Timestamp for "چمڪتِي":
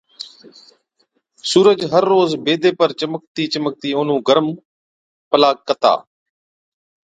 2.99-3.43, 3.53-3.89